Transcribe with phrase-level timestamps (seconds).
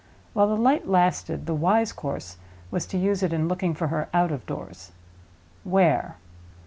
[0.33, 2.37] While the light lasted, the wise course
[2.71, 4.91] was to use it in looking for her out of doors.
[5.63, 6.15] Where?